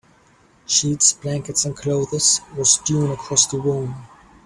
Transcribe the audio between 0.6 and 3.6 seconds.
Sheets, blankets, and clothes were strewn across the